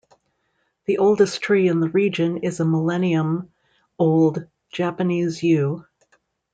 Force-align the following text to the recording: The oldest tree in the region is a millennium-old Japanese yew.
The 0.85 0.97
oldest 0.97 1.43
tree 1.43 1.67
in 1.67 1.79
the 1.79 1.89
region 1.89 2.37
is 2.37 2.59
a 2.59 2.65
millennium-old 2.65 4.47
Japanese 4.71 5.43
yew. 5.43 5.85